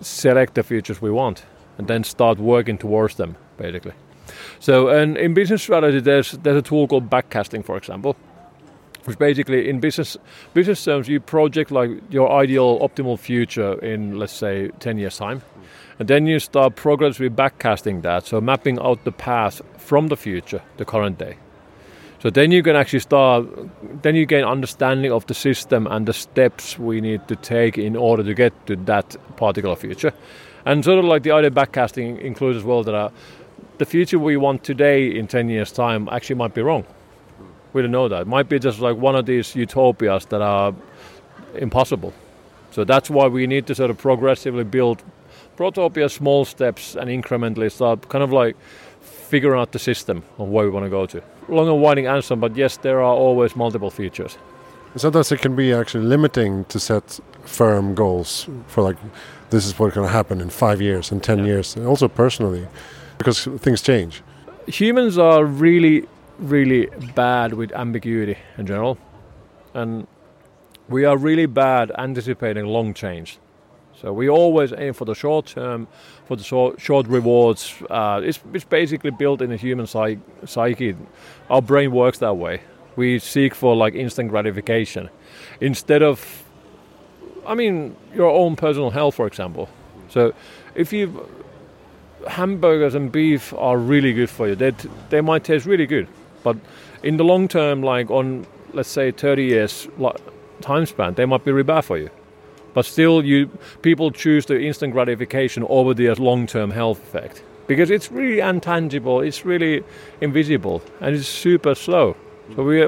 select 0.00 0.54
the 0.54 0.62
futures 0.62 1.02
we 1.02 1.10
want, 1.10 1.44
and 1.78 1.88
then 1.88 2.04
start 2.04 2.38
working 2.38 2.78
towards 2.78 3.14
them, 3.16 3.36
basically. 3.56 3.92
So, 4.58 4.88
and 4.88 5.16
in 5.16 5.34
business 5.34 5.62
strategy, 5.62 6.00
there's 6.00 6.32
there's 6.32 6.56
a 6.56 6.62
tool 6.62 6.86
called 6.86 7.10
backcasting, 7.10 7.64
for 7.64 7.76
example, 7.76 8.16
which 9.10 9.18
basically 9.18 9.68
in 9.68 9.80
business 9.80 10.16
business 10.54 10.84
terms 10.84 11.08
you 11.08 11.20
project 11.20 11.70
like 11.70 11.90
your 12.10 12.30
ideal 12.32 12.78
optimal 12.80 13.18
future 13.18 13.72
in 13.84 14.18
let's 14.18 14.32
say 14.32 14.70
10 14.80 14.98
years 14.98 15.18
time. 15.18 15.42
And 15.98 16.08
then 16.08 16.26
you 16.26 16.38
start 16.38 16.76
progressively 16.76 17.28
backcasting 17.28 18.02
that 18.02 18.26
so 18.26 18.40
mapping 18.40 18.78
out 18.78 19.04
the 19.04 19.12
path 19.12 19.60
from 19.76 20.08
the 20.08 20.16
future 20.16 20.62
the 20.76 20.84
current 20.84 21.18
day. 21.18 21.36
So 22.22 22.30
then 22.30 22.50
you 22.50 22.62
can 22.62 22.76
actually 22.76 23.00
start 23.00 23.46
then 24.02 24.14
you 24.14 24.26
gain 24.26 24.44
understanding 24.44 25.12
of 25.12 25.26
the 25.26 25.34
system 25.34 25.86
and 25.86 26.06
the 26.06 26.12
steps 26.12 26.78
we 26.78 27.00
need 27.00 27.26
to 27.28 27.36
take 27.36 27.78
in 27.78 27.96
order 27.96 28.22
to 28.22 28.34
get 28.34 28.52
to 28.66 28.76
that 28.76 29.16
particular 29.36 29.76
future. 29.76 30.12
And 30.64 30.84
sort 30.84 30.98
of 30.98 31.04
like 31.04 31.22
the 31.22 31.32
idea 31.32 31.50
backcasting 31.50 32.20
includes 32.20 32.58
as 32.58 32.64
well 32.64 32.84
that 32.84 32.94
uh, 32.94 33.08
the 33.78 33.86
future 33.86 34.18
we 34.18 34.36
want 34.36 34.62
today 34.62 35.06
in 35.08 35.26
10 35.26 35.48
years' 35.48 35.72
time 35.72 36.08
actually 36.12 36.36
might 36.36 36.52
be 36.52 36.60
wrong. 36.60 36.84
We 37.72 37.82
don't 37.82 37.90
know 37.90 38.08
that. 38.08 38.22
It 38.22 38.26
might 38.26 38.48
be 38.48 38.58
just 38.58 38.80
like 38.80 38.96
one 38.96 39.14
of 39.14 39.26
these 39.26 39.54
utopias 39.54 40.26
that 40.26 40.42
are 40.42 40.74
impossible. 41.54 42.12
So 42.70 42.84
that's 42.84 43.10
why 43.10 43.26
we 43.26 43.46
need 43.46 43.66
to 43.66 43.74
sort 43.74 43.90
of 43.90 43.98
progressively 43.98 44.64
build 44.64 45.02
protopia, 45.56 46.10
small 46.10 46.44
steps, 46.44 46.96
and 46.96 47.10
incrementally 47.10 47.70
start 47.70 48.08
kind 48.08 48.24
of 48.24 48.32
like 48.32 48.56
figuring 49.00 49.60
out 49.60 49.72
the 49.72 49.78
system 49.78 50.22
of 50.38 50.48
where 50.48 50.64
we 50.64 50.70
want 50.70 50.84
to 50.84 50.90
go 50.90 51.06
to. 51.06 51.22
Long 51.48 51.68
and 51.68 51.80
winding 51.80 52.06
answer, 52.06 52.36
but 52.36 52.56
yes, 52.56 52.76
there 52.78 52.98
are 52.98 53.14
always 53.14 53.56
multiple 53.56 53.90
features. 53.90 54.38
Sometimes 54.96 55.30
it 55.30 55.40
can 55.40 55.54
be 55.54 55.72
actually 55.72 56.04
limiting 56.04 56.64
to 56.64 56.80
set 56.80 57.20
firm 57.44 57.94
goals 57.94 58.48
for 58.66 58.82
like 58.82 58.96
this 59.50 59.66
is 59.66 59.78
what's 59.78 59.94
going 59.94 60.06
to 60.06 60.12
happen 60.12 60.40
in 60.40 60.50
five 60.50 60.80
years, 60.80 61.12
and 61.12 61.22
ten 61.22 61.38
yeah. 61.38 61.44
years, 61.46 61.76
and 61.76 61.86
also 61.86 62.08
personally 62.08 62.66
because 63.18 63.44
things 63.58 63.82
change. 63.82 64.22
Humans 64.66 65.18
are 65.18 65.44
really, 65.44 66.08
really 66.40 66.86
bad 67.14 67.52
with 67.52 67.72
ambiguity 67.72 68.38
in 68.58 68.66
general, 68.66 68.98
and 69.74 70.06
we 70.88 71.04
are 71.04 71.16
really 71.16 71.46
bad 71.46 71.92
anticipating 71.98 72.66
long 72.66 72.94
change. 72.94 73.38
So 74.00 74.12
we 74.12 74.30
always 74.30 74.72
aim 74.72 74.94
for 74.94 75.04
the 75.04 75.14
short 75.14 75.46
term, 75.46 75.86
for 76.26 76.36
the 76.36 76.42
short, 76.42 76.80
short 76.80 77.06
rewards. 77.06 77.74
Uh, 77.90 78.22
it's, 78.24 78.40
it's 78.54 78.64
basically 78.64 79.10
built 79.10 79.42
in 79.42 79.50
the 79.50 79.56
human 79.56 79.86
psych- 79.86 80.18
psyche. 80.46 80.96
Our 81.50 81.60
brain 81.60 81.92
works 81.92 82.18
that 82.18 82.36
way. 82.36 82.62
We 82.96 83.18
seek 83.18 83.54
for 83.54 83.76
like 83.76 83.94
instant 83.94 84.30
gratification 84.30 85.10
instead 85.60 86.02
of, 86.02 86.44
I 87.46 87.54
mean, 87.54 87.94
your 88.14 88.30
own 88.30 88.56
personal 88.56 88.90
health, 88.90 89.16
for 89.16 89.26
example. 89.26 89.68
So 90.08 90.32
if 90.74 90.92
you 90.92 91.28
hamburgers 92.28 92.94
and 92.94 93.10
beef 93.10 93.52
are 93.54 93.78
really 93.78 94.12
good 94.12 94.30
for 94.30 94.48
you. 94.48 94.54
They 94.54 94.72
they 95.08 95.20
might 95.20 95.44
taste 95.44 95.66
really 95.66 95.86
good, 95.86 96.08
but 96.42 96.56
in 97.02 97.16
the 97.16 97.24
long 97.24 97.48
term, 97.48 97.82
like 97.82 98.10
on 98.10 98.46
let's 98.72 98.88
say 98.88 99.10
30 99.10 99.44
years 99.44 99.88
time 100.60 100.86
span, 100.86 101.14
they 101.14 101.26
might 101.26 101.44
be 101.44 101.52
really 101.52 101.64
bad 101.64 101.82
for 101.82 101.98
you. 101.98 102.10
But 102.74 102.84
still, 102.84 103.24
you 103.24 103.46
people 103.82 104.10
choose 104.10 104.46
the 104.46 104.60
instant 104.60 104.92
gratification 104.92 105.64
over 105.68 105.92
the 105.94 106.14
long-term 106.14 106.70
health 106.70 106.98
effect 107.02 107.42
because 107.66 107.90
it's 107.90 108.10
really 108.12 108.40
intangible, 108.40 109.20
it's 109.20 109.44
really 109.44 109.82
invisible, 110.20 110.82
and 111.00 111.16
it's 111.16 111.28
super 111.28 111.74
slow. 111.74 112.16
So 112.54 112.62
we 112.64 112.84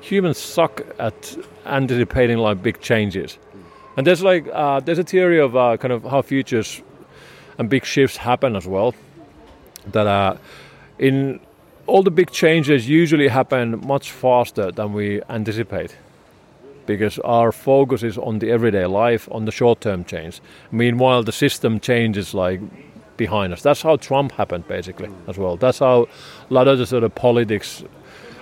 humans 0.00 0.38
suck 0.38 0.82
at 0.98 1.36
anticipating 1.66 2.38
like 2.38 2.62
big 2.62 2.80
changes. 2.80 3.38
And 3.96 4.06
there's 4.06 4.22
like 4.22 4.46
uh, 4.52 4.80
there's 4.80 4.98
a 4.98 5.04
theory 5.04 5.40
of 5.40 5.56
uh, 5.56 5.76
kind 5.76 5.92
of 5.92 6.04
how 6.04 6.22
futures 6.22 6.82
and 7.58 7.68
big 7.68 7.84
shifts 7.84 8.16
happen 8.16 8.56
as 8.56 8.66
well. 8.66 8.94
That 9.92 10.06
uh, 10.06 10.36
in 10.98 11.40
all 11.86 12.02
the 12.02 12.10
big 12.10 12.30
changes 12.30 12.88
usually 12.88 13.28
happen 13.28 13.86
much 13.86 14.10
faster 14.10 14.70
than 14.70 14.92
we 14.92 15.22
anticipate 15.28 15.96
because 16.86 17.18
our 17.20 17.52
focus 17.52 18.02
is 18.02 18.18
on 18.18 18.38
the 18.38 18.50
everyday 18.50 18.86
life, 18.86 19.28
on 19.32 19.44
the 19.44 19.52
short-term 19.52 20.04
change. 20.04 20.40
Meanwhile, 20.70 21.22
the 21.22 21.32
system 21.32 21.80
changes 21.80 22.34
like 22.34 22.60
behind 23.16 23.52
us. 23.52 23.62
That's 23.62 23.82
how 23.82 23.96
Trump 23.96 24.32
happened, 24.32 24.68
basically, 24.68 25.08
as 25.26 25.38
well. 25.38 25.56
That's 25.56 25.78
how 25.78 26.08
a 26.50 26.54
lot 26.54 26.68
of 26.68 26.78
the 26.78 26.86
sort 26.86 27.04
of 27.04 27.14
politics 27.14 27.82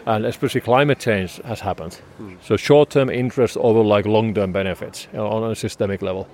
and 0.07 0.27
especially 0.27 0.61
climate 0.61 0.99
change 0.99 1.37
has 1.43 1.61
happened. 1.61 2.01
Mm. 2.21 2.37
So 2.43 2.57
short-term 2.57 3.09
interest 3.09 3.57
over 3.57 3.81
like 3.81 4.07
long-term 4.07 4.53
benefits 4.53 5.07
you 5.13 5.19
know, 5.19 5.29
on 5.29 5.51
a 5.51 5.55
systemic 5.55 6.03
level. 6.03 6.29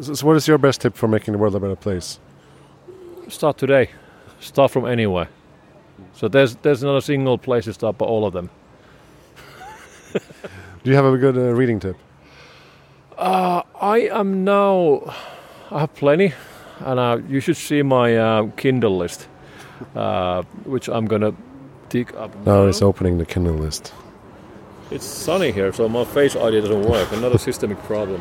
So, 0.00 0.26
what 0.26 0.36
is 0.36 0.46
your 0.46 0.58
best 0.58 0.82
tip 0.82 0.94
for 0.94 1.08
making 1.08 1.32
the 1.32 1.38
world 1.38 1.54
a 1.54 1.60
better 1.60 1.76
place? 1.76 2.18
Start 3.28 3.58
today. 3.58 3.90
Start 4.40 4.70
from 4.70 4.86
anywhere. 4.86 5.28
So 6.14 6.28
there's 6.28 6.56
there's 6.56 6.82
not 6.82 6.96
a 6.96 7.02
single 7.02 7.38
place 7.38 7.64
to 7.64 7.92
but 7.92 8.04
all 8.04 8.24
of 8.26 8.32
them. 8.32 8.50
Do 10.84 10.90
you 10.90 10.96
have 10.96 11.04
a 11.04 11.18
good 11.18 11.36
uh, 11.36 11.52
reading 11.54 11.80
tip? 11.80 11.96
Uh, 13.18 13.62
I 13.80 14.08
am 14.08 14.44
now. 14.44 15.14
I 15.70 15.80
have 15.80 15.94
plenty, 15.94 16.32
and 16.80 17.00
uh, 17.00 17.18
you 17.28 17.40
should 17.40 17.56
see 17.56 17.82
my 17.82 18.16
uh, 18.16 18.50
Kindle 18.56 18.96
list, 18.96 19.28
uh, 19.94 20.42
which 20.64 20.88
I'm 20.88 21.06
gonna 21.06 21.34
dig 21.88 22.14
up. 22.14 22.34
Now. 22.44 22.62
now 22.62 22.66
it's 22.66 22.82
opening 22.82 23.18
the 23.18 23.26
Kindle 23.26 23.54
list. 23.54 23.92
It's 24.90 25.04
sunny 25.04 25.50
here, 25.50 25.72
so 25.72 25.88
my 25.88 26.04
face 26.04 26.36
ID 26.36 26.60
doesn't 26.60 26.82
work. 26.82 27.10
Another 27.12 27.38
systemic 27.38 27.78
problem. 27.82 28.20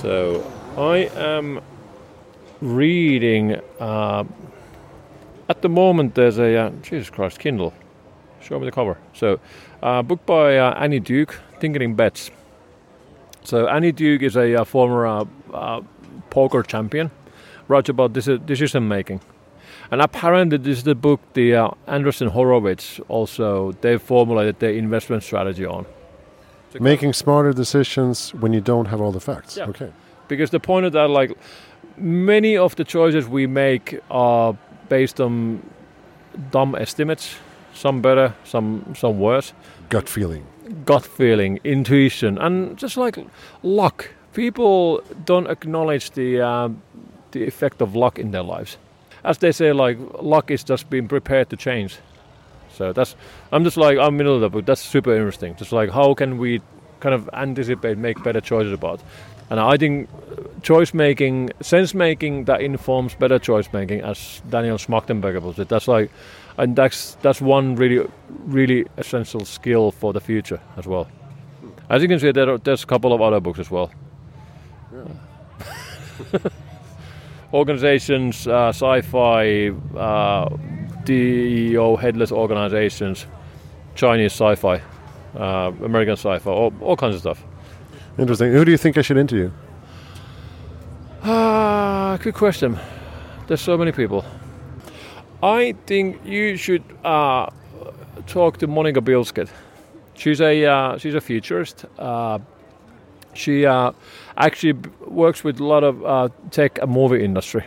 So 0.00 0.44
I 0.76 1.10
am 1.16 1.60
reading. 2.60 3.60
Uh, 5.46 5.50
at 5.50 5.62
the 5.62 5.68
moment, 5.68 6.14
there's 6.14 6.38
a 6.38 6.56
uh, 6.56 6.70
Jesus 6.82 7.10
Christ 7.10 7.38
Kindle. 7.38 7.72
Show 8.40 8.58
me 8.58 8.66
the 8.66 8.72
cover. 8.72 8.96
So, 9.14 9.40
uh, 9.82 10.02
book 10.02 10.24
by 10.26 10.58
uh, 10.58 10.74
Annie 10.74 11.00
Duke, 11.00 11.40
Thinking 11.58 11.82
in 11.82 11.94
Bets. 11.94 12.30
So 13.44 13.68
Annie 13.68 13.92
Duke 13.92 14.22
is 14.22 14.36
a 14.36 14.60
uh, 14.60 14.64
former 14.64 15.06
uh, 15.52 15.80
poker 16.30 16.62
champion. 16.62 17.10
Writes 17.68 17.88
about 17.88 18.12
decision 18.12 18.88
making. 18.88 19.20
And 19.90 20.00
apparently, 20.00 20.58
this 20.58 20.78
is 20.78 20.84
the 20.84 20.94
book 20.94 21.20
the 21.34 21.52
Andreessen 21.86 22.28
Horowitz 22.28 23.00
also 23.08 23.72
they 23.80 23.98
formulated 23.98 24.58
their 24.58 24.72
investment 24.72 25.22
strategy 25.22 25.64
on. 25.64 25.86
Making 26.80 27.12
smarter 27.12 27.52
decisions 27.52 28.34
when 28.34 28.52
you 28.52 28.60
don't 28.60 28.86
have 28.86 29.00
all 29.00 29.12
the 29.12 29.20
facts. 29.20 29.56
Yeah. 29.56 29.66
Okay. 29.66 29.92
Because 30.28 30.50
the 30.50 30.60
point 30.60 30.86
of 30.86 30.92
that, 30.92 31.08
like, 31.08 31.36
many 31.96 32.56
of 32.56 32.76
the 32.76 32.84
choices 32.84 33.28
we 33.28 33.46
make 33.46 33.98
are 34.10 34.56
based 34.88 35.20
on 35.20 35.62
dumb 36.50 36.74
estimates. 36.74 37.36
Some 37.74 38.00
better, 38.00 38.34
some 38.44 38.94
some 38.96 39.18
worse. 39.18 39.52
Gut 39.88 40.08
feeling. 40.08 40.46
Gut 40.84 41.04
feeling, 41.04 41.60
intuition, 41.62 42.38
and 42.38 42.76
just 42.78 42.96
like 42.96 43.18
luck. 43.62 44.10
People 44.32 45.02
don't 45.24 45.46
acknowledge 45.46 46.10
the 46.12 46.40
uh, 46.40 46.68
the 47.32 47.44
effect 47.44 47.82
of 47.82 47.94
luck 47.94 48.18
in 48.18 48.30
their 48.30 48.42
lives. 48.42 48.78
As 49.24 49.38
they 49.38 49.52
say, 49.52 49.72
like 49.72 49.98
luck 50.22 50.50
is 50.50 50.64
just 50.64 50.88
being 50.88 51.08
prepared 51.08 51.50
to 51.50 51.56
change. 51.56 51.98
So 52.72 52.92
that's 52.92 53.14
I'm 53.52 53.64
just 53.64 53.76
like 53.76 53.98
I'm 53.98 54.16
middle 54.16 54.34
of 54.34 54.40
the 54.40 54.48
book. 54.48 54.66
That's 54.66 54.80
super 54.80 55.14
interesting. 55.14 55.54
Just 55.56 55.72
like 55.72 55.90
how 55.90 56.14
can 56.14 56.38
we 56.38 56.60
kind 57.00 57.14
of 57.14 57.28
anticipate, 57.32 57.98
make 57.98 58.22
better 58.22 58.40
choices 58.40 58.72
about. 58.72 59.00
And 59.50 59.60
I 59.60 59.76
think 59.76 60.08
choice 60.62 60.92
making, 60.92 61.50
sense 61.60 61.94
making 61.94 62.44
that 62.46 62.60
informs 62.60 63.14
better 63.14 63.38
choice 63.38 63.68
making, 63.72 64.00
as 64.00 64.42
Daniel 64.48 64.76
Schmachtenberger 64.76 65.40
puts 65.40 65.58
it. 65.58 65.68
That's 65.68 65.86
like, 65.86 66.10
and 66.58 66.74
that's 66.74 67.16
that's 67.22 67.40
one 67.40 67.76
really 67.76 68.06
really 68.46 68.86
essential 68.96 69.44
skill 69.44 69.92
for 69.92 70.12
the 70.12 70.20
future 70.20 70.60
as 70.76 70.86
well. 70.86 71.06
As 71.88 72.02
you 72.02 72.08
can 72.08 72.18
see, 72.18 72.32
there 72.32 72.50
are, 72.50 72.58
there's 72.58 72.82
a 72.82 72.86
couple 72.86 73.12
of 73.12 73.20
other 73.20 73.40
books 73.40 73.60
as 73.60 73.70
well. 73.70 73.92
Organizations, 77.52 78.48
uh, 78.48 78.68
sci-fi, 78.70 79.68
uh, 79.96 80.48
DEO, 81.04 81.94
headless 81.96 82.32
organizations, 82.32 83.26
Chinese 83.94 84.32
sci-fi, 84.32 84.82
uh, 85.36 85.70
American 85.84 86.14
sci-fi, 86.14 86.50
all, 86.50 86.72
all 86.80 86.96
kinds 86.96 87.14
of 87.14 87.20
stuff. 87.20 87.44
Interesting. 88.18 88.52
Who 88.52 88.64
do 88.64 88.70
you 88.70 88.78
think 88.78 88.96
I 88.96 89.02
should 89.02 89.18
interview? 89.18 89.50
Ah, 91.22 92.18
good 92.22 92.34
question. 92.34 92.78
There's 93.46 93.60
so 93.60 93.76
many 93.76 93.92
people. 93.92 94.24
I 95.42 95.74
think 95.86 96.24
you 96.24 96.56
should 96.56 96.82
uh, 97.04 97.50
talk 98.26 98.58
to 98.58 98.66
Monica 98.66 99.00
Bielskyte. 99.00 99.50
She's 100.14 100.40
a 100.40 100.64
uh, 100.64 100.98
she's 100.98 101.14
a 101.14 101.20
futurist. 101.20 101.84
Uh, 101.98 102.38
she 103.34 103.66
uh, 103.66 103.92
actually 104.38 104.72
b- 104.72 104.90
works 105.06 105.44
with 105.44 105.60
a 105.60 105.64
lot 105.64 105.84
of 105.84 106.04
uh, 106.04 106.28
tech 106.50 106.78
and 106.80 106.90
movie 106.90 107.22
industry, 107.22 107.64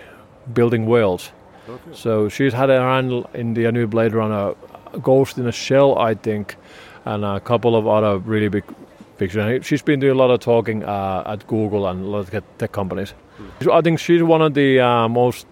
building 0.53 0.87
worlds. 0.87 1.31
Okay. 1.69 1.93
So 1.93 2.27
she's 2.27 2.53
had 2.53 2.71
a 2.71 2.81
hand 2.81 3.25
in 3.35 3.53
the 3.53 3.71
new 3.71 3.85
Blade 3.85 4.13
Runner, 4.13 4.55
Ghost 5.03 5.37
in 5.37 5.47
a 5.47 5.51
Shell, 5.51 5.99
I 5.99 6.15
think, 6.15 6.55
and 7.05 7.23
a 7.23 7.39
couple 7.39 7.75
of 7.75 7.85
other 7.87 8.17
really 8.17 8.49
big 8.49 8.63
pictures. 9.19 9.65
She's 9.65 9.81
been 9.83 9.99
doing 9.99 10.13
a 10.13 10.17
lot 10.17 10.31
of 10.31 10.39
talking 10.39 10.83
uh, 10.83 11.23
at 11.33 11.45
Google 11.47 11.87
and 11.87 12.03
a 12.03 12.07
lot 12.07 12.33
of 12.33 12.43
tech 12.57 12.71
companies. 12.71 13.13
So 13.61 13.71
I 13.71 13.81
think 13.81 13.99
she's 13.99 14.23
one 14.23 14.41
of 14.41 14.53
the 14.53 14.79
uh, 14.79 15.07
most 15.07 15.45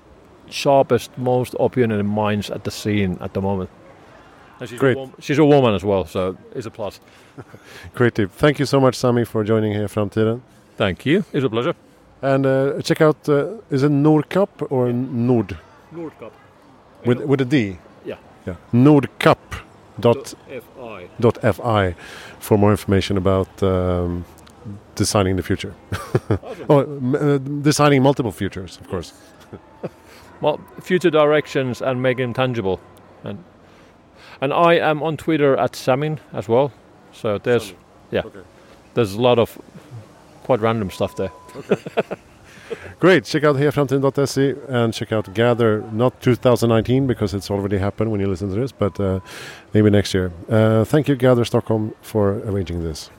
sharpest, 0.49 1.17
most 1.17 1.55
opinionated 1.59 2.05
minds 2.05 2.49
at 2.49 2.63
the 2.63 2.71
scene 2.71 3.17
at 3.21 3.33
the 3.33 3.41
moment. 3.41 3.69
And 4.59 4.69
she's 4.69 4.79
Great. 4.79 4.97
A 4.97 4.99
wom- 4.99 5.13
she's 5.19 5.37
a 5.37 5.45
woman 5.45 5.75
as 5.75 5.83
well, 5.83 6.05
so 6.05 6.35
it's 6.55 6.65
a 6.65 6.71
plus. 6.71 6.99
Great 7.93 8.15
tip. 8.15 8.31
Thank 8.31 8.59
you 8.59 8.65
so 8.65 8.79
much, 8.79 8.95
Sami, 8.95 9.25
for 9.25 9.43
joining 9.43 9.73
here 9.73 9.87
Framtiden. 9.87 10.41
Thank 10.77 11.05
you. 11.05 11.23
It's 11.33 11.45
a 11.45 11.49
pleasure. 11.49 11.75
And 12.21 12.45
uh, 12.45 12.81
check 12.81 13.01
out, 13.01 13.29
uh, 13.29 13.57
is 13.69 13.83
it 13.83 13.91
Nordkapp 13.91 14.71
or 14.71 14.91
Nord? 14.91 15.57
Nordkapp. 15.93 16.31
With, 17.05 17.21
with 17.21 17.41
a 17.41 17.45
D? 17.45 17.77
Yeah. 18.05 18.17
Yeah. 18.47 18.55
Nordkapp.fi 20.01 21.51
FI. 21.51 21.95
for 22.39 22.57
more 22.57 22.71
information 22.71 23.17
about 23.17 23.63
um, 23.63 24.25
designing 24.95 25.35
the 25.37 25.43
future. 25.43 25.73
oh, 26.69 26.79
m- 26.81 27.15
uh, 27.15 27.37
designing 27.63 28.01
multiple 28.03 28.31
futures, 28.31 28.77
of 28.81 28.87
course. 28.89 29.13
Well, 30.39 30.59
future 30.81 31.09
directions 31.09 31.81
and 31.81 31.99
make 32.03 32.17
them 32.17 32.31
tangible. 32.33 32.79
And 33.23 33.43
and 34.39 34.53
I 34.53 34.75
am 34.75 35.01
on 35.01 35.17
Twitter 35.17 35.57
at 35.57 35.71
Samin 35.71 36.19
as 36.31 36.47
well. 36.47 36.71
So 37.11 37.39
there's 37.39 37.73
yeah, 38.11 38.21
Okay. 38.25 38.41
there's 38.93 39.13
a 39.15 39.21
lot 39.21 39.39
of 39.39 39.57
quite 40.43 40.59
random 40.61 40.91
stuff 40.91 41.15
there. 41.15 41.31
Great. 42.99 43.25
Check 43.25 43.43
out 43.43 43.55
herframtiden.se 43.55 44.55
and 44.67 44.93
check 44.93 45.11
out 45.11 45.33
Gather, 45.33 45.81
not 45.91 46.21
2019 46.21 47.07
because 47.07 47.33
it's 47.33 47.49
already 47.51 47.77
happened 47.77 48.11
when 48.11 48.19
you 48.19 48.27
listen 48.27 48.49
to 48.49 48.55
this, 48.55 48.71
but 48.71 48.99
uh, 48.99 49.19
maybe 49.73 49.89
next 49.89 50.13
year. 50.13 50.31
Uh, 50.49 50.83
thank 50.83 51.07
you, 51.07 51.15
Gather 51.15 51.45
Stockholm, 51.45 51.93
for 52.01 52.39
arranging 52.39 52.83
this. 52.83 53.09